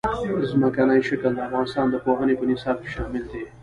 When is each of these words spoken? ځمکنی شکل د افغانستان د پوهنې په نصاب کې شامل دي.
ځمکنی 0.51 0.99
شکل 1.09 1.31
د 1.35 1.39
افغانستان 1.47 1.85
د 1.89 1.95
پوهنې 2.05 2.33
په 2.37 2.45
نصاب 2.51 2.77
کې 2.83 2.89
شامل 2.95 3.23
دي. 3.31 3.43